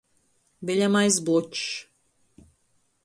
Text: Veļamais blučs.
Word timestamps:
Veļamais 0.69 1.19
blučs. 1.27 1.67